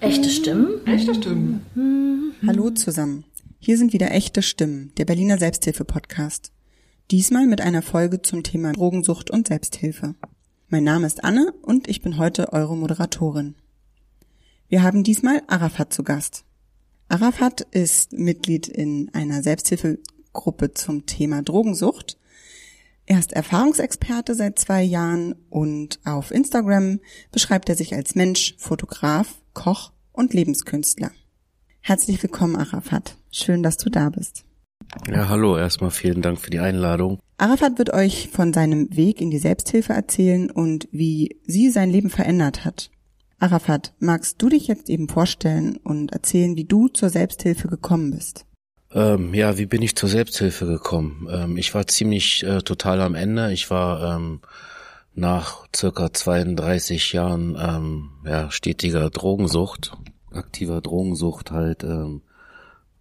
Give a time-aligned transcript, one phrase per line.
[0.00, 0.86] Echte Stimmen?
[0.86, 2.34] Echte Stimmen.
[2.46, 3.24] Hallo zusammen.
[3.58, 6.52] Hier sind wieder echte Stimmen, der Berliner Selbsthilfe-Podcast.
[7.10, 10.14] Diesmal mit einer Folge zum Thema Drogensucht und Selbsthilfe.
[10.68, 13.56] Mein Name ist Anne und ich bin heute eure Moderatorin.
[14.70, 16.44] Wir haben diesmal Arafat zu Gast.
[17.10, 22.16] Arafat ist Mitglied in einer Selbsthilfegruppe zum Thema Drogensucht.
[23.04, 27.00] Er ist Erfahrungsexperte seit zwei Jahren und auf Instagram
[27.32, 31.10] beschreibt er sich als Mensch, Fotograf, Koch und Lebenskünstler.
[31.80, 33.16] Herzlich willkommen, Arafat.
[33.30, 34.44] Schön, dass du da bist.
[35.08, 37.20] Ja, hallo, erstmal vielen Dank für die Einladung.
[37.38, 42.10] Arafat wird euch von seinem Weg in die Selbsthilfe erzählen und wie sie sein Leben
[42.10, 42.90] verändert hat.
[43.38, 48.44] Arafat, magst du dich jetzt eben vorstellen und erzählen, wie du zur Selbsthilfe gekommen bist?
[48.92, 51.28] Ähm, ja, wie bin ich zur Selbsthilfe gekommen?
[51.30, 53.52] Ähm, ich war ziemlich äh, total am Ende.
[53.52, 54.40] Ich war ähm,
[55.14, 59.92] nach circa 32 Jahren ähm, ja, stetiger Drogensucht,
[60.30, 62.22] aktiver Drogensucht halt ähm,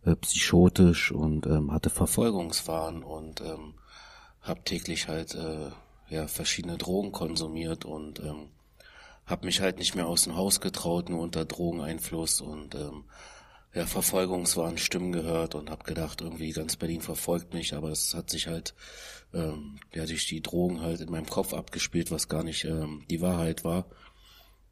[0.06, 3.76] äh, psychotisch und ähm, hatte Verfolgungswahn und ähm,
[4.42, 5.70] habe täglich halt äh,
[6.10, 8.50] ja verschiedene Drogen konsumiert und ähm,
[9.26, 13.04] habe mich halt nicht mehr aus dem Haus getraut, nur unter Drogeneinfluss und ähm,
[13.74, 18.30] ja, Verfolgungswahn Stimmen gehört und habe gedacht, irgendwie ganz Berlin verfolgt mich, aber es hat
[18.30, 18.74] sich halt
[19.34, 23.22] ähm, ja durch die Drogen halt in meinem Kopf abgespielt, was gar nicht ähm, die
[23.22, 23.86] Wahrheit war.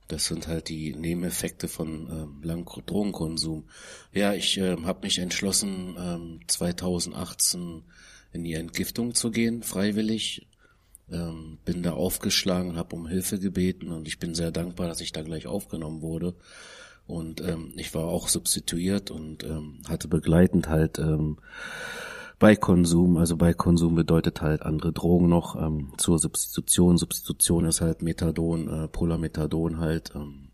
[0.08, 3.68] Das sind halt die Nebeneffekte von ähm, langem Drogenkonsum.
[4.14, 7.84] Ja, ich ähm, habe mich entschlossen, ähm, 2018
[8.32, 10.48] in die Entgiftung zu gehen, freiwillig
[11.12, 15.12] ähm, bin da aufgeschlagen, habe um Hilfe gebeten und ich bin sehr dankbar, dass ich
[15.12, 16.36] da gleich aufgenommen wurde.
[17.08, 21.38] Und ähm, ich war auch substituiert und ähm, hatte begleitend halt ähm,
[22.38, 26.98] bei Konsum, also bei Konsum bedeutet halt andere Drogen noch ähm, zur Substitution.
[26.98, 30.50] Substitution ist halt Methadon, äh, Polamethadon halt, ähm,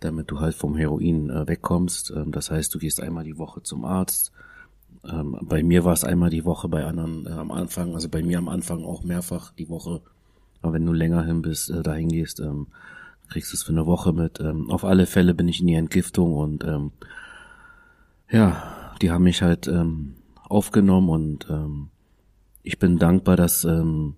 [0.00, 2.12] damit du halt vom Heroin äh, wegkommst.
[2.16, 4.32] Ähm, das heißt, du gehst einmal die Woche zum Arzt,
[5.04, 8.22] ähm, bei mir war es einmal die Woche, bei anderen äh, am Anfang, also bei
[8.22, 10.00] mir am Anfang auch mehrfach die Woche.
[10.60, 12.68] Aber wenn du länger hin bist, äh, dahin gehst, ähm,
[13.32, 14.40] kriegst es für eine Woche mit.
[14.40, 16.92] Ähm, auf alle Fälle bin ich in die Entgiftung und ähm,
[18.30, 20.14] ja, die haben mich halt ähm,
[20.48, 21.88] aufgenommen und ähm,
[22.62, 24.16] ich bin dankbar, dass ähm,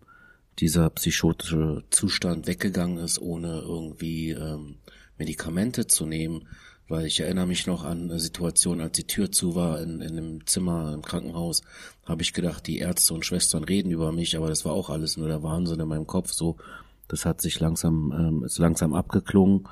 [0.58, 4.76] dieser psychotische Zustand weggegangen ist, ohne irgendwie ähm,
[5.16, 6.46] Medikamente zu nehmen
[6.88, 10.18] weil ich erinnere mich noch an eine Situation, als die Tür zu war in, in
[10.18, 11.62] einem Zimmer im Krankenhaus,
[12.04, 15.16] habe ich gedacht, die Ärzte und Schwestern reden über mich, aber das war auch alles
[15.16, 16.32] nur der Wahnsinn in meinem Kopf.
[16.32, 16.56] So,
[17.08, 19.68] das hat sich langsam, ähm, ist langsam abgeklungen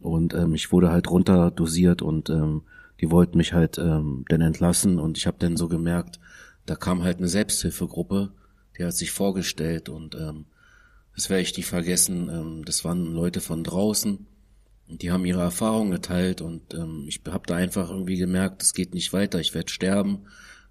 [0.00, 2.62] und ähm, ich wurde halt runter dosiert und ähm,
[3.00, 6.20] die wollten mich halt ähm, dann entlassen und ich habe dann so gemerkt,
[6.66, 8.30] da kam halt eine Selbsthilfegruppe,
[8.78, 10.46] die hat sich vorgestellt und ähm,
[11.14, 12.28] das werde ich nie vergessen.
[12.28, 14.26] Ähm, das waren Leute von draußen
[15.00, 18.94] die haben ihre Erfahrungen geteilt und ähm, ich habe da einfach irgendwie gemerkt, es geht
[18.94, 20.26] nicht weiter, ich werde sterben,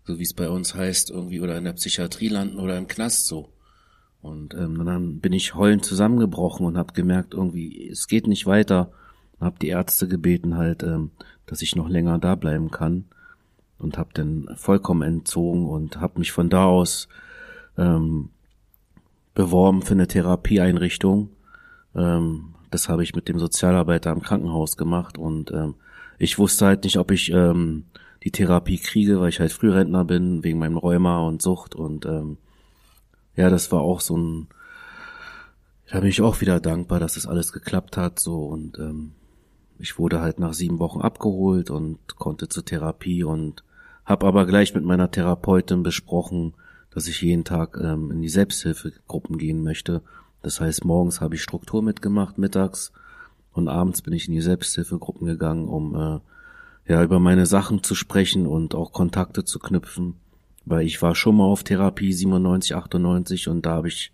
[0.06, 3.28] so wie es bei uns heißt, irgendwie oder in der Psychiatrie landen oder im Knast
[3.28, 3.54] so.
[4.22, 8.92] Und ähm, dann bin ich heulend zusammengebrochen und habe gemerkt, irgendwie, es geht nicht weiter.
[9.40, 11.12] Habe die Ärzte gebeten halt, ähm,
[11.48, 13.06] dass ich noch länger da bleiben kann.
[13.80, 17.08] Und habe dann vollkommen entzogen und habe mich von da aus
[17.78, 18.30] ähm,
[19.34, 21.30] beworben für eine Therapieeinrichtung.
[21.96, 25.76] Ähm, das habe ich mit dem Sozialarbeiter im Krankenhaus gemacht und ähm,
[26.20, 27.86] ich wusste halt nicht, ob ich ähm,
[28.24, 32.38] die Therapie kriege, weil ich halt Frührentner bin, wegen meinem Rheuma und Sucht und ähm,
[33.42, 34.48] ja, das war auch so ein,
[35.90, 39.14] da bin ich auch wieder dankbar, dass das alles geklappt hat, so und ähm,
[39.80, 43.64] ich wurde halt nach sieben Wochen abgeholt und konnte zur Therapie und
[44.06, 46.54] habe aber gleich mit meiner Therapeutin besprochen,
[46.92, 50.04] dass ich jeden Tag ähm, in die Selbsthilfegruppen gehen möchte.
[50.44, 52.92] Das heißt, morgens habe ich Struktur mitgemacht, mittags
[53.54, 56.20] und abends bin ich in die Selbsthilfegruppen gegangen, um äh,
[56.92, 60.18] ja über meine Sachen zu sprechen und auch Kontakte zu knüpfen,
[60.66, 64.14] weil ich war schon mal auf Therapie 97, 98 und da habe ich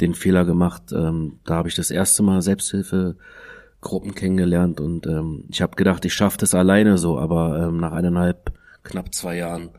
[0.00, 5.62] den Fehler gemacht, ähm, da habe ich das erste Mal Selbsthilfegruppen kennengelernt und ähm, ich
[5.62, 8.52] habe gedacht, ich schaffe das alleine so, aber ähm, nach eineinhalb,
[8.82, 9.70] knapp zwei Jahren,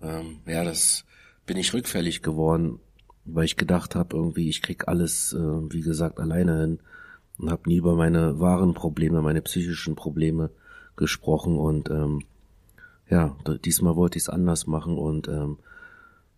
[0.00, 1.04] ähm, ja, das
[1.44, 2.80] bin ich rückfällig geworden
[3.26, 6.78] weil ich gedacht habe, irgendwie, ich krieg alles, äh, wie gesagt, alleine hin
[7.38, 10.50] und habe nie über meine wahren Probleme, meine psychischen Probleme
[10.96, 12.22] gesprochen und ähm,
[13.10, 15.58] ja, diesmal wollte ich es anders machen und ähm,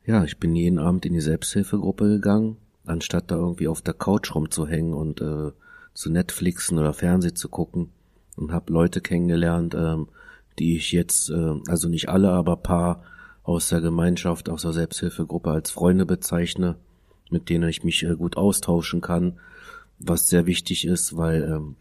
[0.08, 2.56] ja, ich bin jeden Abend in die Selbsthilfegruppe gegangen,
[2.86, 5.52] anstatt da irgendwie auf der Couch rumzuhängen und äh,
[5.92, 7.90] zu Netflixen oder Fernseh zu gucken
[8.34, 10.08] und habe Leute kennengelernt, ähm,
[10.58, 13.02] die ich jetzt, äh, also nicht alle, aber paar
[13.42, 16.76] aus der Gemeinschaft, aus der Selbsthilfegruppe als Freunde bezeichne,
[17.28, 19.38] mit denen ich mich äh, gut austauschen kann,
[19.98, 21.76] was sehr wichtig ist, weil ähm,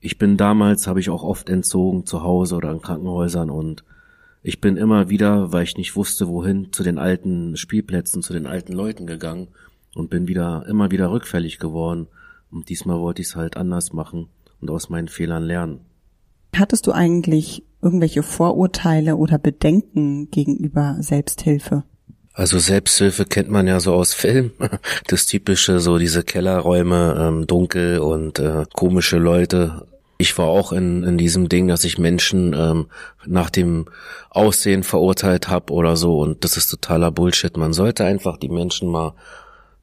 [0.00, 3.82] Ich bin damals, habe ich auch oft entzogen zu Hause oder in Krankenhäusern und
[4.42, 8.46] ich bin immer wieder, weil ich nicht wusste, wohin, zu den alten Spielplätzen, zu den
[8.46, 9.48] alten Leuten gegangen
[9.94, 12.08] und bin wieder, immer wieder rückfällig geworden.
[12.50, 14.28] Und diesmal wollte ich es halt anders machen
[14.60, 15.80] und aus meinen Fehlern lernen.
[16.54, 21.84] Hattest du eigentlich irgendwelche Vorurteile oder Bedenken gegenüber Selbsthilfe?
[22.34, 24.52] Also Selbsthilfe kennt man ja so aus Film.
[25.06, 29.86] Das typische, so diese Kellerräume, ähm, dunkel und äh, komische Leute.
[30.18, 32.86] Ich war auch in, in diesem Ding, dass ich Menschen ähm,
[33.26, 33.86] nach dem
[34.30, 37.56] Aussehen verurteilt habe oder so und das ist totaler Bullshit.
[37.56, 39.14] Man sollte einfach die Menschen mal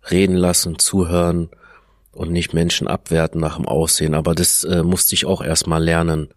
[0.10, 1.50] reden lassen, zuhören
[2.12, 4.14] und nicht Menschen abwerten nach dem Aussehen.
[4.14, 6.30] Aber das äh, musste ich auch erstmal lernen.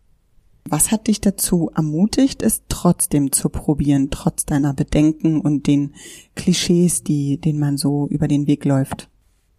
[0.64, 5.94] Was hat dich dazu ermutigt, es trotzdem zu probieren, trotz deiner Bedenken und den
[6.36, 9.08] Klischees, die, denen man so über den Weg läuft?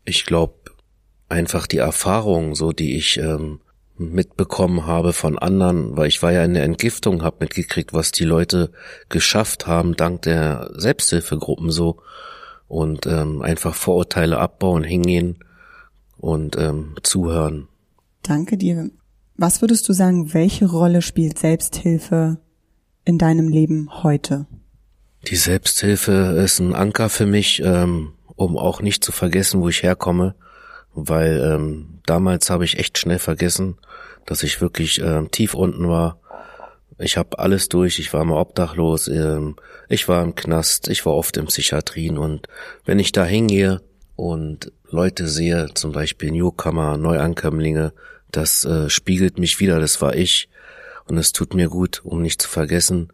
[0.06, 0.54] Ich glaube,
[1.28, 3.60] einfach die Erfahrung, so die ich ähm,
[3.98, 8.26] mitbekommen habe von anderen, weil ich war ja in der Entgiftung, habe mitgekriegt, was die
[8.26, 8.72] Leute
[9.10, 12.02] geschafft haben dank der Selbsthilfegruppen so
[12.68, 15.40] und ähm, einfach Vorurteile abbauen, hingehen
[16.18, 17.68] und ähm, zuhören.
[18.24, 18.90] Danke dir.
[19.36, 22.40] Was würdest du sagen, welche Rolle spielt Selbsthilfe
[23.06, 24.48] in deinem Leben heute?
[25.28, 26.12] Die Selbsthilfe
[26.44, 30.36] ist ein Anker für mich, ähm, um auch nicht zu vergessen, wo ich herkomme
[30.94, 33.78] weil ähm, damals habe ich echt schnell vergessen,
[34.26, 36.20] dass ich wirklich ähm, tief unten war.
[37.00, 39.56] Ich habe alles durch, ich war mal obdachlos, ähm,
[39.90, 42.48] ich war im Knast, ich war oft im Psychiatrien und
[42.86, 43.82] wenn ich da hingehe
[44.16, 47.94] und Leute sehe, zum Beispiel Newcomer, Neuankömmlinge,
[48.32, 50.50] das äh, spiegelt mich wieder, das war ich.
[51.06, 53.12] Und es tut mir gut, um nicht zu vergessen,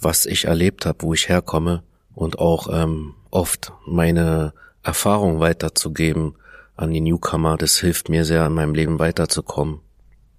[0.00, 1.82] was ich erlebt habe, wo ich herkomme
[2.14, 4.52] und auch ähm, oft meine
[4.82, 6.34] Erfahrung weiterzugeben,
[6.80, 7.56] an die Newcomer.
[7.56, 9.80] Das hilft mir sehr, in meinem Leben weiterzukommen.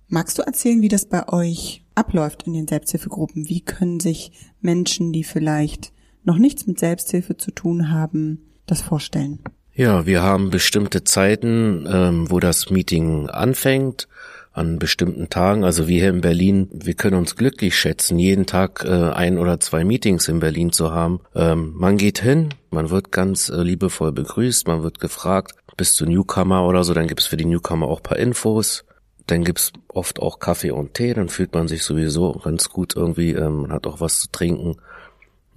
[0.08, 3.48] Magst du erzählen, wie das bei euch abläuft in den Selbsthilfegruppen?
[3.48, 5.94] Wie können sich Menschen, die vielleicht
[6.24, 9.40] noch nichts mit Selbsthilfe zu tun haben, das vorstellen?
[9.74, 14.08] Ja, wir haben bestimmte Zeiten, ähm, wo das Meeting anfängt,
[14.54, 15.64] an bestimmten Tagen.
[15.64, 19.60] Also wir hier in Berlin, wir können uns glücklich schätzen, jeden Tag äh, ein oder
[19.60, 21.22] zwei Meetings in Berlin zu haben.
[21.36, 26.06] Ähm, man geht hin, man wird ganz äh, liebevoll begrüßt, man wird gefragt, bist du
[26.06, 28.84] Newcomer oder so, dann gibt's für die Newcomer auch paar Infos.
[29.28, 33.32] Dann gibt's oft auch Kaffee und Tee, dann fühlt man sich sowieso ganz gut irgendwie,
[33.32, 34.78] ähm, man hat auch was zu trinken,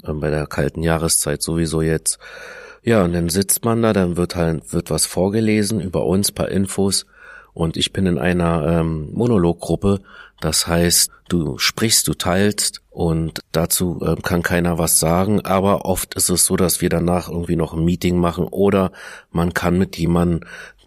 [0.06, 2.18] ähm, bei der kalten Jahreszeit sowieso jetzt.
[2.84, 6.50] Ja, und dann sitzt man da, dann wird halt, wird was vorgelesen über uns, paar
[6.50, 7.06] Infos.
[7.54, 10.00] Und ich bin in einer ähm, Monologgruppe,
[10.40, 16.14] das heißt, du sprichst, du teilst und dazu äh, kann keiner was sagen, aber oft
[16.14, 18.90] ist es so, dass wir danach irgendwie noch ein Meeting machen oder
[19.30, 20.40] man kann mit jemandem,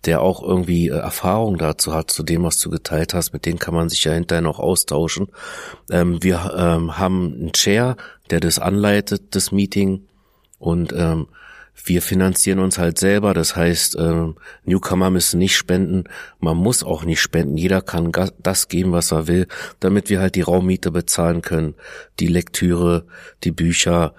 [0.05, 3.59] der auch irgendwie äh, Erfahrung dazu hat, zu dem, was du geteilt hast, mit denen
[3.59, 5.27] kann man sich ja hinterher noch austauschen.
[5.89, 7.95] Ähm, wir ähm, haben einen Chair,
[8.29, 10.07] der das anleitet, das Meeting.
[10.59, 11.27] Und ähm,
[11.85, 14.33] wir finanzieren uns halt selber, das heißt, äh,
[14.65, 16.05] Newcomer müssen nicht spenden,
[16.39, 19.47] man muss auch nicht spenden, jeder kann das geben, was er will,
[19.79, 21.75] damit wir halt die Raummiete bezahlen können,
[22.19, 23.05] die Lektüre,
[23.43, 24.13] die Bücher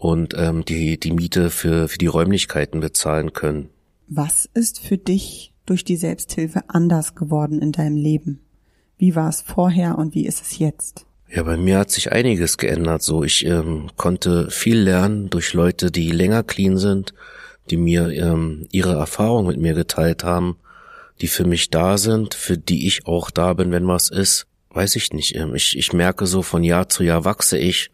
[0.00, 3.70] und ähm, die, die Miete für, für die Räumlichkeiten bezahlen können.
[4.08, 8.40] Was ist für dich durch die Selbsthilfe anders geworden in deinem Leben?
[8.96, 11.07] Wie war es vorher und wie ist es jetzt?
[11.30, 13.02] Ja, bei mir hat sich einiges geändert.
[13.02, 17.12] So, ich ähm, konnte viel lernen durch Leute, die länger clean sind,
[17.68, 20.56] die mir ähm, ihre Erfahrung mit mir geteilt haben,
[21.20, 24.46] die für mich da sind, für die ich auch da bin, wenn was ist.
[24.70, 25.34] Weiß ich nicht.
[25.34, 27.90] Ähm, ich, ich merke so, von Jahr zu Jahr wachse ich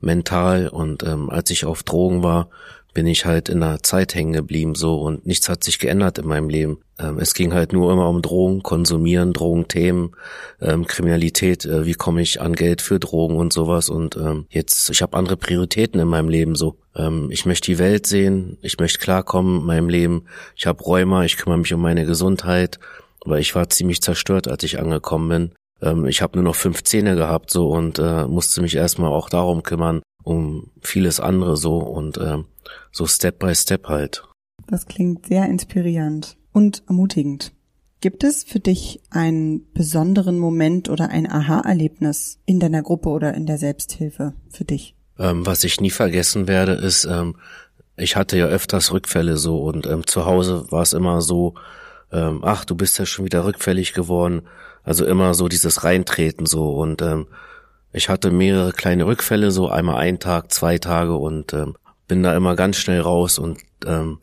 [0.00, 2.48] mental und ähm, als ich auf Drogen war,
[2.94, 6.26] bin ich halt in der Zeit hängen geblieben so und nichts hat sich geändert in
[6.26, 6.80] meinem Leben.
[6.98, 10.14] Ähm, es ging halt nur immer um Drogen, Konsumieren, Drogenthemen,
[10.60, 14.90] ähm, Kriminalität, äh, wie komme ich an Geld für Drogen und sowas und ähm, jetzt,
[14.90, 16.76] ich habe andere Prioritäten in meinem Leben so.
[16.94, 21.24] Ähm, ich möchte die Welt sehen, ich möchte klarkommen in meinem Leben, ich habe Rheuma,
[21.24, 22.78] ich kümmere mich um meine Gesundheit,
[23.24, 26.84] weil ich war ziemlich zerstört, als ich angekommen bin ähm, ich habe nur noch fünf
[26.84, 31.78] Zähne gehabt so und äh, musste mich erstmal auch darum kümmern, um vieles andere so
[31.78, 32.38] und äh,
[32.90, 34.24] so Step by Step halt.
[34.66, 37.52] Das klingt sehr inspirierend und ermutigend.
[38.00, 43.46] Gibt es für dich einen besonderen Moment oder ein Aha-Erlebnis in deiner Gruppe oder in
[43.46, 44.96] der Selbsthilfe für dich?
[45.18, 47.36] Ähm, was ich nie vergessen werde, ist, ähm,
[47.96, 51.54] ich hatte ja öfters Rückfälle so und ähm, zu Hause war es immer so,
[52.10, 54.42] ähm, ach, du bist ja schon wieder rückfällig geworden.
[54.82, 57.28] Also immer so dieses Reintreten so und ähm,
[57.92, 61.76] ich hatte mehrere kleine Rückfälle, so einmal ein Tag, zwei Tage und ähm,
[62.08, 64.18] bin da immer ganz schnell raus und ähm,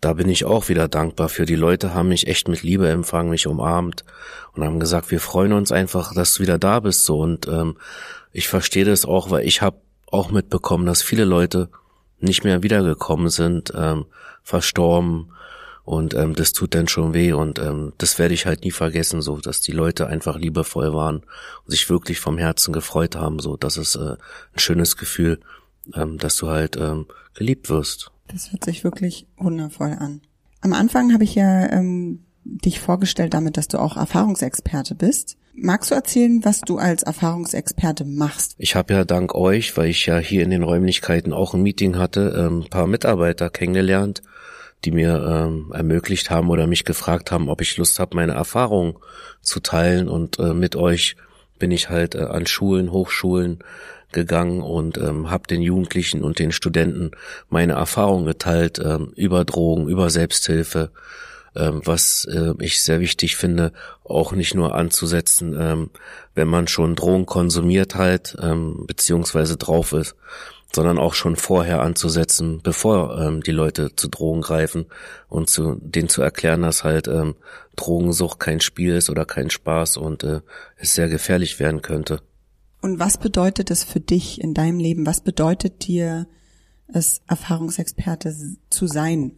[0.00, 1.44] da bin ich auch wieder dankbar für.
[1.44, 4.04] Die Leute haben mich echt mit Liebe empfangen, mich umarmt
[4.54, 7.04] und haben gesagt, wir freuen uns einfach, dass du wieder da bist.
[7.04, 7.76] So und ähm,
[8.32, 11.68] ich verstehe das auch, weil ich habe auch mitbekommen, dass viele Leute
[12.18, 14.06] nicht mehr wiedergekommen sind, ähm,
[14.42, 15.32] verstorben
[15.84, 19.22] und ähm, das tut dann schon weh und ähm, das werde ich halt nie vergessen,
[19.22, 21.16] so dass die Leute einfach liebevoll waren
[21.64, 23.38] und sich wirklich vom Herzen gefreut haben.
[23.38, 24.16] So, das ist äh,
[24.54, 25.40] ein schönes Gefühl,
[25.94, 28.10] ähm, dass du halt ähm, geliebt wirst.
[28.28, 30.20] Das hört sich wirklich wundervoll an.
[30.60, 35.36] Am Anfang habe ich ja ähm, dich vorgestellt damit, dass du auch Erfahrungsexperte bist.
[35.54, 38.54] Magst du erzählen, was du als Erfahrungsexperte machst?
[38.56, 41.98] Ich habe ja dank euch, weil ich ja hier in den Räumlichkeiten auch ein Meeting
[41.98, 44.22] hatte, ähm, ein paar Mitarbeiter kennengelernt,
[44.84, 48.94] die mir ähm, ermöglicht haben oder mich gefragt haben, ob ich Lust habe, meine Erfahrungen
[49.42, 50.08] zu teilen.
[50.08, 51.16] Und äh, mit euch
[51.60, 53.60] bin ich halt äh, an Schulen, Hochschulen,
[54.12, 57.12] gegangen und ähm, habe den Jugendlichen und den Studenten
[57.48, 60.90] meine Erfahrungen geteilt ähm, über Drogen, über Selbsthilfe,
[61.54, 63.72] ähm, was äh, ich sehr wichtig finde,
[64.04, 65.90] auch nicht nur anzusetzen, ähm,
[66.34, 70.16] wenn man schon Drogen konsumiert halt, ähm, beziehungsweise drauf ist,
[70.72, 74.86] sondern auch schon vorher anzusetzen, bevor ähm, die Leute zu Drogen greifen
[75.28, 77.34] und zu denen zu erklären, dass halt ähm,
[77.76, 80.40] Drogensucht kein Spiel ist oder kein Spaß und äh,
[80.76, 82.20] es sehr gefährlich werden könnte.
[82.80, 85.06] Und was bedeutet es für dich in deinem Leben?
[85.06, 86.26] Was bedeutet dir
[86.88, 88.34] es, Erfahrungsexperte
[88.70, 89.32] zu sein?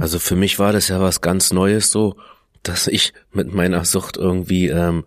[0.00, 2.16] Also für mich war das ja was ganz Neues so,
[2.62, 5.04] dass ich mit meiner Sucht irgendwie ähm,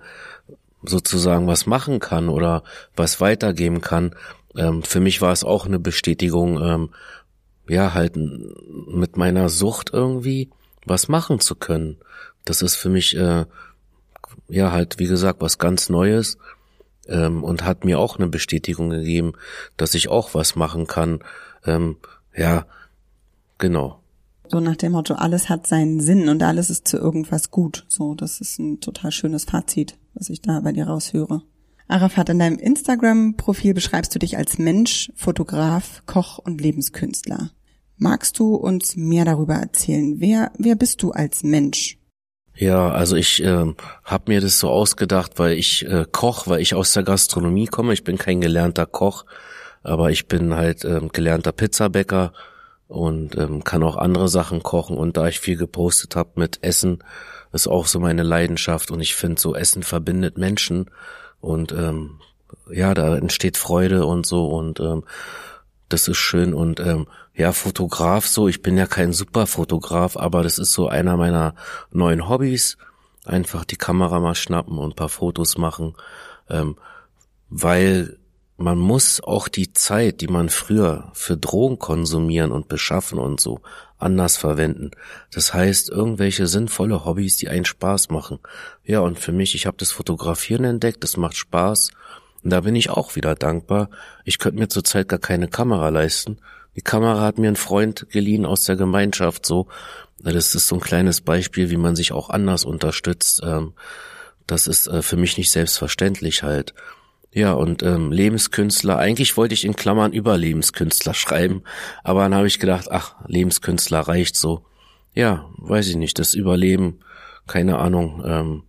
[0.84, 2.64] sozusagen was machen kann oder
[2.96, 4.16] was weitergeben kann.
[4.58, 6.90] Ähm, für mich war es auch eine Bestätigung, ähm,
[7.68, 10.50] ja, halt mit meiner Sucht irgendwie
[10.86, 11.98] was machen zu können.
[12.44, 13.46] Das ist für mich, äh,
[14.48, 16.38] ja, halt, wie gesagt, was ganz Neues
[17.08, 19.34] ähm, und hat mir auch eine Bestätigung gegeben,
[19.78, 21.20] dass ich auch was machen kann.
[21.66, 21.98] Ähm,
[22.36, 22.66] ja,
[23.58, 24.00] genau.
[24.48, 27.86] So nach dem Motto, alles hat seinen Sinn und alles ist zu irgendwas gut.
[27.88, 31.42] So, das ist ein total schönes Fazit, was ich da bei dir raushöre.
[31.88, 37.52] Arafat, in deinem Instagram-Profil beschreibst du dich als Mensch, Fotograf, Koch und Lebenskünstler.
[37.98, 40.16] Magst du uns mehr darüber erzählen?
[40.20, 41.98] Wer, wer bist du als Mensch?
[42.56, 43.74] Ja, also ich äh,
[44.04, 47.94] habe mir das so ausgedacht, weil ich äh, Koch, weil ich aus der Gastronomie komme.
[47.94, 49.26] Ich bin kein gelernter Koch,
[49.84, 52.34] aber ich bin halt ähm, gelernter Pizzabäcker
[52.88, 54.98] und ähm, kann auch andere Sachen kochen.
[54.98, 57.04] Und da ich viel gepostet habe mit Essen,
[57.52, 58.90] ist auch so meine Leidenschaft.
[58.90, 60.90] Und ich finde, so Essen verbindet Menschen
[61.46, 62.20] und ähm,
[62.70, 65.04] ja, da entsteht Freude und so und ähm,
[65.90, 70.58] das ist schön und ähm, ja, Fotograf so, ich bin ja kein Superfotograf, aber das
[70.58, 71.54] ist so einer meiner
[71.92, 72.78] neuen Hobbys.
[73.26, 75.96] Einfach die Kamera mal schnappen und paar Fotos machen,
[76.50, 76.78] ähm,
[77.50, 78.18] weil
[78.58, 83.62] man muss auch die Zeit, die man früher für Drogen konsumieren und beschaffen und so,
[83.98, 84.92] anders verwenden.
[85.32, 88.40] Das heißt, irgendwelche sinnvolle Hobbys, die einen Spaß machen.
[88.84, 91.92] Ja, und für mich, ich habe das Fotografieren entdeckt, das macht Spaß.
[92.44, 93.90] Und da bin ich auch wieder dankbar.
[94.24, 96.38] Ich könnte mir zurzeit gar keine Kamera leisten.
[96.76, 99.68] Die Kamera hat mir ein Freund geliehen aus der Gemeinschaft so.
[100.20, 103.42] Das ist so ein kleines Beispiel, wie man sich auch anders unterstützt.
[103.44, 103.74] Ähm,
[104.46, 106.74] das ist äh, für mich nicht selbstverständlich halt.
[107.36, 111.64] Ja, und ähm, Lebenskünstler, eigentlich wollte ich in Klammern Überlebenskünstler schreiben,
[112.02, 114.66] aber dann habe ich gedacht, ach, Lebenskünstler reicht so.
[115.14, 117.02] Ja, weiß ich nicht, das Überleben,
[117.46, 118.24] keine Ahnung.
[118.26, 118.64] Ähm,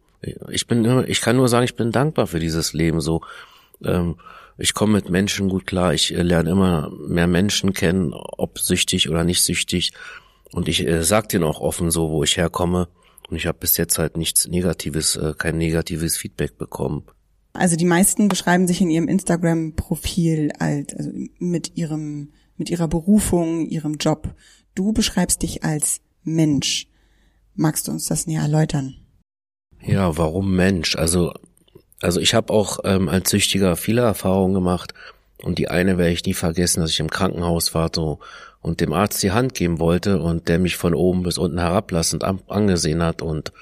[0.51, 3.21] ich bin, ich kann nur sagen, ich bin dankbar für dieses Leben so.
[3.85, 4.17] Ähm,
[4.59, 5.95] ich komme mit Menschen gut klar.
[5.95, 9.93] Ich äh, lerne immer mehr Menschen kennen, ob süchtig oder nicht süchtig.
[10.51, 12.89] Und ich äh, sag denen auch offen so, wo ich herkomme.
[13.29, 17.05] Und ich habe bis jetzt halt nichts Negatives, äh, kein negatives Feedback bekommen.
[17.57, 23.67] Also die meisten beschreiben sich in ihrem Instagram-Profil als also mit ihrem mit ihrer Berufung,
[23.67, 24.35] ihrem Job.
[24.75, 26.89] Du beschreibst dich als Mensch.
[27.55, 28.95] Magst du uns das näher erläutern?
[29.83, 30.97] Ja, warum Mensch?
[30.97, 31.33] Also
[32.01, 34.95] also ich habe auch ähm, als Süchtiger viele Erfahrungen gemacht
[35.43, 38.19] und die eine werde ich nie vergessen, dass ich im Krankenhaus war so
[38.61, 42.25] und dem Arzt die Hand geben wollte und der mich von oben bis unten herablassend
[42.25, 43.53] an, angesehen hat und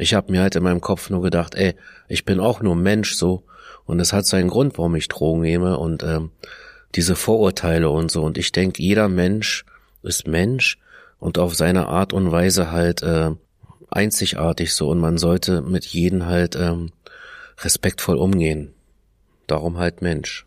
[0.00, 1.74] ich habe mir halt in meinem Kopf nur gedacht, ey,
[2.08, 3.44] ich bin auch nur Mensch so
[3.84, 6.30] und es hat seinen Grund, warum ich Drogen nehme und ähm,
[6.94, 9.64] diese Vorurteile und so und ich denke, jeder Mensch
[10.02, 10.78] ist Mensch
[11.18, 13.30] und auf seine Art und Weise halt äh,
[13.90, 16.92] einzigartig so und man sollte mit jedem halt ähm,
[17.58, 18.72] respektvoll umgehen.
[19.46, 20.46] Darum halt Mensch.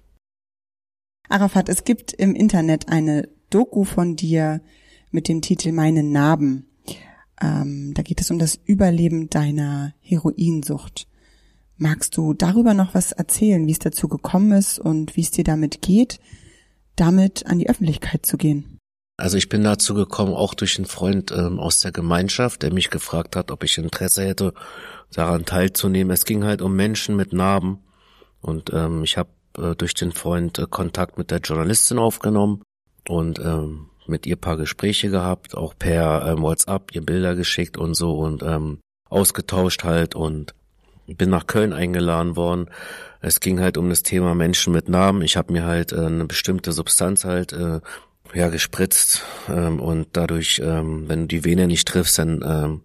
[1.29, 4.61] Arafat, es gibt im Internet eine Doku von dir
[5.11, 6.65] mit dem Titel Meine Narben.
[7.41, 11.07] Ähm, da geht es um das Überleben deiner Heroinsucht.
[11.77, 15.43] Magst du darüber noch was erzählen, wie es dazu gekommen ist und wie es dir
[15.43, 16.19] damit geht,
[16.95, 18.79] damit an die Öffentlichkeit zu gehen?
[19.17, 22.89] Also ich bin dazu gekommen, auch durch einen Freund ähm, aus der Gemeinschaft, der mich
[22.89, 24.53] gefragt hat, ob ich Interesse hätte,
[25.11, 26.11] daran teilzunehmen.
[26.11, 27.79] Es ging halt um Menschen mit Narben
[28.41, 32.63] und ähm, ich habe äh, durch den Freund äh, Kontakt mit der Journalistin aufgenommen
[33.07, 37.95] und ähm, mit ihr paar Gespräche gehabt, auch per ähm, WhatsApp ihr Bilder geschickt und
[37.95, 38.79] so und ähm,
[39.09, 40.53] ausgetauscht halt und
[41.07, 42.69] bin nach Köln eingeladen worden.
[43.21, 45.21] Es ging halt um das Thema Menschen mit Narben.
[45.21, 47.79] Ich habe mir halt äh, eine bestimmte Substanz halt äh,
[48.33, 52.81] ja gespritzt ähm, und dadurch, ähm, wenn du die Vene nicht triffst, dann ähm,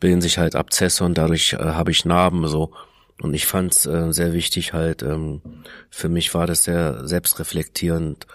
[0.00, 2.72] bilden sich halt Abzesse und dadurch äh, habe ich Narben so.
[3.20, 5.42] Und ich fand es äh, sehr wichtig halt, ähm,
[5.90, 8.26] für mich war das sehr selbstreflektierend,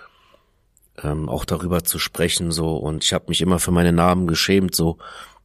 [1.04, 2.77] ähm, auch darüber zu sprechen so.
[2.77, 4.98] Und ich habe mich immer für meine Narben geschämt so.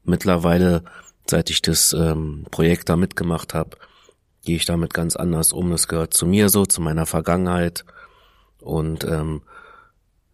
[0.05, 0.85] Mittlerweile,
[1.27, 3.77] seit ich das ähm, Projekt da mitgemacht habe,
[4.45, 5.71] gehe ich damit ganz anders um.
[5.71, 7.85] Das gehört zu mir so, zu meiner Vergangenheit.
[8.61, 9.43] Und ähm,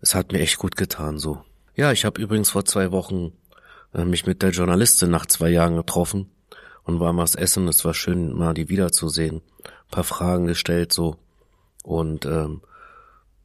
[0.00, 1.42] es hat mir echt gut getan so.
[1.74, 3.32] Ja, ich habe übrigens vor zwei Wochen
[3.94, 6.30] äh, mich mit der Journalistin nach zwei Jahren getroffen
[6.84, 7.68] und war mal was essen.
[7.68, 9.42] Es war schön, mal die wiederzusehen.
[9.64, 11.16] Ein paar Fragen gestellt so
[11.82, 12.62] und ähm,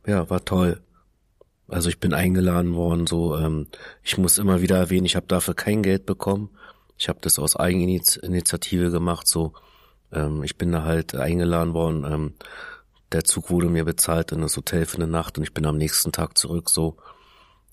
[0.06, 0.82] ja, war toll.
[1.74, 3.68] Also ich bin eingeladen worden, so ähm,
[4.04, 6.50] ich muss immer wieder erwähnen, ich habe dafür kein Geld bekommen.
[6.98, 9.54] Ich habe das aus Eigeninitiative gemacht, so
[10.12, 12.06] ähm, ich bin da halt eingeladen worden.
[12.08, 12.34] Ähm,
[13.12, 15.78] der Zug wurde mir bezahlt in das Hotel für eine Nacht und ich bin am
[15.78, 16.98] nächsten Tag zurück so.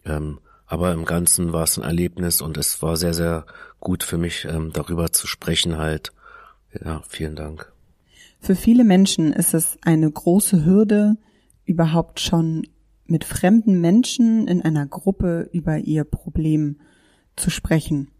[0.06, 3.44] Ähm, aber im Ganzen war es ein Erlebnis und es war sehr, sehr
[3.80, 6.12] gut für mich, ähm, darüber zu sprechen halt.
[6.82, 7.70] Ja, vielen Dank.
[8.40, 11.16] Für viele Menschen ist es eine große Hürde,
[11.66, 12.66] überhaupt schon
[13.10, 16.80] mit fremden Menschen in einer Gruppe über ihr Problem
[17.36, 18.10] zu sprechen.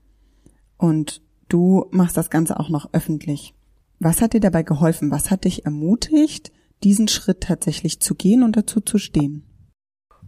[0.77, 3.55] Und du machst das Ganze auch noch öffentlich.
[3.99, 5.11] Was hat dir dabei geholfen?
[5.11, 9.45] Was hat dich ermutigt, diesen Schritt tatsächlich zu gehen und dazu zu stehen?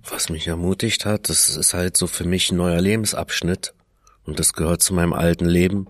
[0.05, 3.75] Was mich ermutigt hat, das ist halt so für mich ein neuer Lebensabschnitt
[4.25, 5.87] und das gehört zu meinem alten Leben.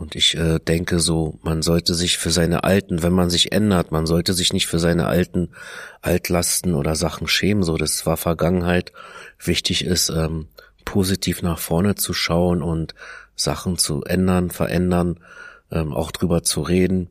[0.00, 3.92] Und ich äh, denke so, man sollte sich für seine alten, wenn man sich ändert,
[3.92, 5.50] man sollte sich nicht für seine alten
[6.00, 7.62] Altlasten oder Sachen schämen.
[7.62, 8.92] So, das war Vergangenheit.
[9.38, 10.48] Wichtig ist, ähm,
[10.86, 12.94] positiv nach vorne zu schauen und
[13.36, 15.20] Sachen zu ändern, verändern,
[15.70, 17.10] ähm, auch drüber zu reden.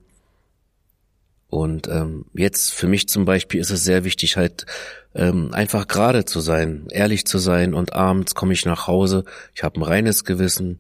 [1.48, 4.66] Und ähm, jetzt für mich zum Beispiel ist es sehr wichtig, halt
[5.13, 7.76] ähm, einfach gerade zu sein, ehrlich zu sein.
[7.76, 10.80] Und abends komme ich nach Hause, ich habe ein reines Gewissen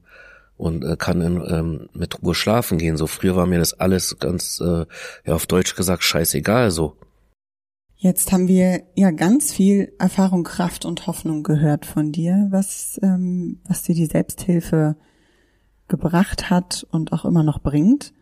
[0.59, 2.97] und äh, kann in, ähm, mit Ruhe schlafen gehen.
[2.97, 4.85] So früher war mir das alles ganz, äh,
[5.25, 6.97] ja auf Deutsch gesagt, scheißegal so.
[7.95, 13.61] Jetzt haben wir ja ganz viel Erfahrung, Kraft und Hoffnung gehört von dir, was, ähm,
[13.67, 14.97] was dir die Selbsthilfe
[15.87, 18.13] gebracht hat und auch immer noch bringt.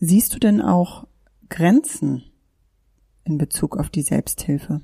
[0.00, 1.06] Siehst du denn auch
[1.48, 2.24] Grenzen
[3.24, 4.80] in Bezug auf die Selbsthilfe?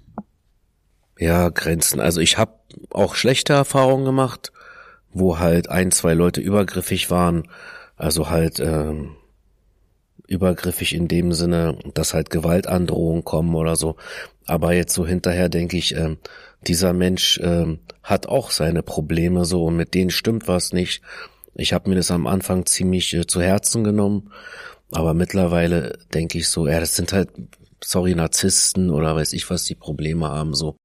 [1.19, 1.99] Ja, Grenzen.
[1.99, 2.53] Also ich habe
[2.91, 4.53] auch schlechte Erfahrungen gemacht,
[5.19, 7.49] wo halt ein, zwei Leute übergriffig waren.
[7.97, 9.17] Also halt ähm,
[10.27, 13.97] übergriffig in dem Sinne, dass halt Gewaltandrohungen kommen oder so.
[14.47, 16.19] Aber jetzt so hinterher denke ich, ähm,
[16.67, 21.03] dieser Mensch ähm, hat auch seine Probleme so und mit denen stimmt was nicht.
[21.55, 24.31] Ich habe mir das am Anfang ziemlich äh, zu Herzen genommen
[24.91, 27.31] aber mittlerweile denke ich so, ja, das sind halt,
[27.83, 30.77] sorry, Narzissten oder weiß ich was, die Probleme haben, so,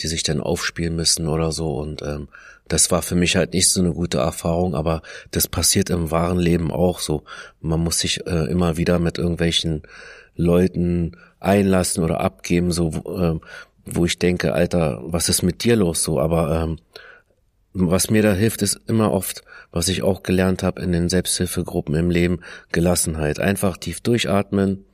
[0.00, 1.76] die sich dann aufspielen müssen oder so.
[1.76, 2.28] Und ähm,
[2.68, 6.38] das war für mich halt nicht so eine gute Erfahrung, aber das passiert im wahren
[6.38, 7.24] Leben auch so.
[7.60, 9.82] Man muss sich äh, immer wieder mit irgendwelchen
[10.36, 13.38] Leuten einlassen oder abgeben, so äh,
[13.84, 16.18] wo ich denke, Alter, was ist mit dir los so?
[16.18, 16.78] Aber ähm,
[17.74, 21.94] was mir da hilft, ist immer oft, was ich auch gelernt habe in den Selbsthilfegruppen
[21.96, 22.40] im Leben,
[22.72, 23.40] Gelassenheit.
[23.40, 24.84] Einfach tief durchatmen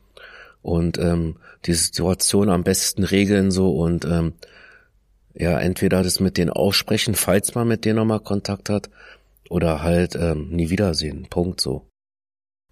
[0.62, 1.36] und ähm,
[1.66, 4.32] die Situation am besten regeln so und ähm,
[5.34, 8.90] ja, entweder das mit denen aussprechen, falls man mit denen nochmal Kontakt hat,
[9.48, 11.26] oder halt ähm, nie wiedersehen.
[11.28, 11.86] Punkt so.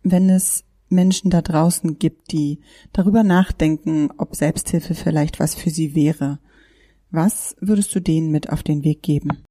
[0.03, 2.61] Wenn es Menschen da draußen gibt, die
[2.93, 6.39] darüber nachdenken, ob Selbsthilfe vielleicht was für sie wäre,
[7.11, 9.45] was würdest du denen mit auf den Weg geben?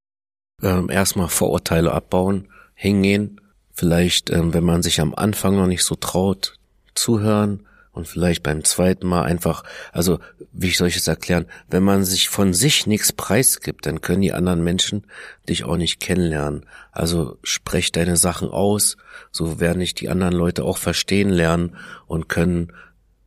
[0.62, 3.42] ähm, erstmal Vorurteile abbauen, hingehen,
[3.74, 6.56] vielleicht, ähm, wenn man sich am Anfang noch nicht so traut,
[6.96, 7.66] zuhören
[7.98, 10.20] und vielleicht beim zweiten Mal einfach, also
[10.54, 14.34] wie soll ich es erklären, wenn man sich von sich nichts preisgibt, dann können die
[14.34, 15.06] anderen Menschen
[15.50, 16.66] dich auch nicht kennenlernen.
[16.92, 18.98] Also sprech deine Sachen aus,
[19.32, 22.72] so werden dich die anderen Leute auch verstehen lernen und können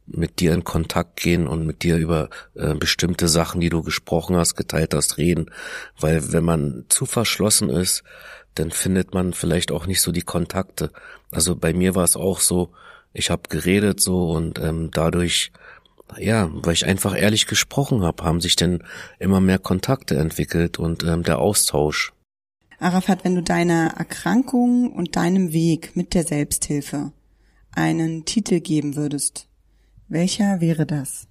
[0.07, 4.37] mit dir in Kontakt gehen und mit dir über äh, bestimmte Sachen, die du gesprochen
[4.37, 5.51] hast, geteilt hast, reden.
[5.99, 8.03] Weil wenn man zu verschlossen ist,
[8.55, 10.91] dann findet man vielleicht auch nicht so die Kontakte.
[11.31, 12.73] Also bei mir war es auch so,
[13.13, 15.53] ich habe geredet so und ähm, dadurch
[16.19, 18.83] ja, weil ich einfach ehrlich gesprochen habe, haben sich denn
[19.19, 22.13] immer mehr Kontakte entwickelt und ähm, der Austausch.
[22.79, 27.13] Arafat, wenn du deiner Erkrankung und deinem Weg mit der Selbsthilfe
[27.73, 29.47] einen Titel geben würdest,
[30.09, 31.29] welcher wäre das?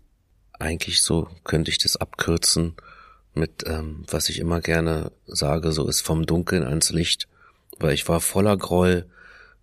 [0.59, 2.75] Eigentlich so könnte ich das abkürzen
[3.33, 7.27] mit, ähm, was ich immer gerne sage, so ist vom Dunkeln ans Licht,
[7.79, 9.07] weil ich war voller Groll,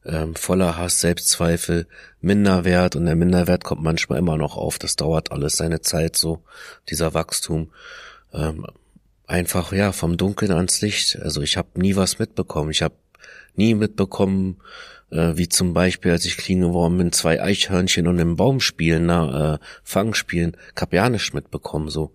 [0.07, 1.87] ähm, voller Hass, Selbstzweifel,
[2.21, 4.79] Minderwert und der Minderwert kommt manchmal immer noch auf.
[4.79, 6.43] Das dauert alles seine Zeit so,
[6.89, 7.71] dieser Wachstum.
[8.33, 8.67] Ähm,
[9.27, 11.19] einfach ja vom Dunkeln ans Licht.
[11.21, 12.71] Also ich habe nie was mitbekommen.
[12.71, 12.95] Ich habe
[13.57, 14.59] nie mitbekommen,
[15.11, 19.07] äh, wie zum Beispiel, als ich clean geworden bin, zwei Eichhörnchen und im Baum spielen,
[19.07, 20.57] na, äh, Fang spielen,
[21.11, 22.13] nicht mitbekommen so.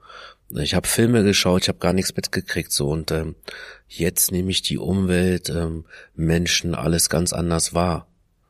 [0.56, 3.36] Ich habe Filme geschaut, ich habe gar nichts mitgekriegt so und ähm,
[3.88, 5.86] jetzt nehme ich die Umwelt, ähm,
[6.16, 8.08] Menschen, alles ganz anders wahr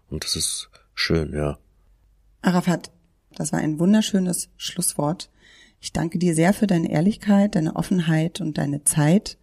[0.10, 1.58] und das ist schön, ja.
[2.42, 2.92] Arafat,
[3.36, 5.30] das war ein wunderschönes Schlusswort.
[5.80, 9.38] Ich danke dir sehr für deine Ehrlichkeit, deine Offenheit und deine Zeit.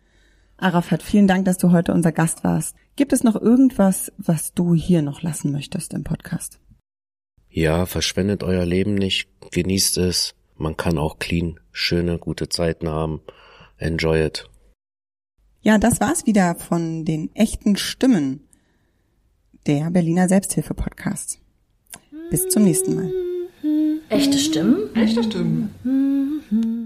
[0.56, 2.74] Arafat, vielen Dank, dass du heute unser Gast warst.
[2.96, 6.58] Gibt es noch irgendwas, was du hier noch lassen möchtest im Podcast?
[7.48, 10.34] Ja, verschwendet euer Leben nicht, genießt es.
[10.58, 13.20] Man kann auch clean, schöne, gute Zeiten haben.
[13.78, 14.50] Enjoy it.
[15.60, 18.40] Ja, das war's wieder von den echten Stimmen
[19.66, 21.40] der Berliner Selbsthilfe Podcast.
[22.30, 23.12] Bis zum nächsten Mal.
[24.08, 24.94] Echte Stimmen?
[24.94, 26.78] Echte Stimmen.